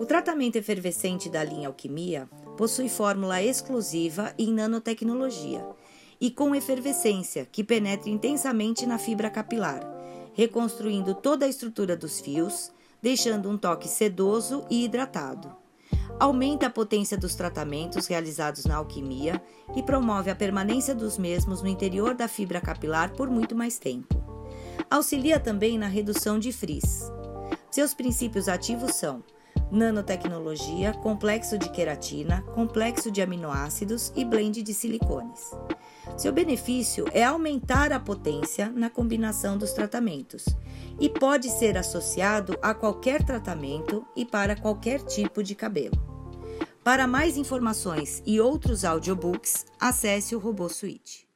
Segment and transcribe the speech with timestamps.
[0.00, 2.26] O tratamento efervescente da linha Alquimia
[2.56, 5.62] possui fórmula exclusiva em nanotecnologia
[6.18, 9.86] e com efervescência que penetra intensamente na fibra capilar,
[10.32, 12.72] reconstruindo toda a estrutura dos fios,
[13.02, 15.54] deixando um toque sedoso e hidratado.
[16.18, 19.38] Aumenta a potência dos tratamentos realizados na alquimia
[19.76, 24.18] e promove a permanência dos mesmos no interior da fibra capilar por muito mais tempo.
[24.90, 27.12] Auxilia também na redução de frizz.
[27.70, 29.22] Seus princípios ativos são
[29.70, 35.50] nanotecnologia, complexo de queratina, complexo de aminoácidos e blend de silicones.
[36.16, 40.44] Seu benefício é aumentar a potência na combinação dos tratamentos
[40.98, 45.96] e pode ser associado a qualquer tratamento e para qualquer tipo de cabelo.
[46.82, 51.29] Para mais informações e outros audiobooks, acesse o Robô Suite.